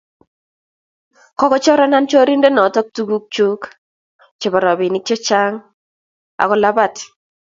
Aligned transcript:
Kochorenan 1.41 2.05
chorindet 2.13 2.53
noto 2.55 2.79
tuguk 2.95 3.23
chuk 3.35 3.61
chebo 4.41 4.57
robinik 4.65 5.03
chechang 5.09 5.55
agolabat 6.43 6.93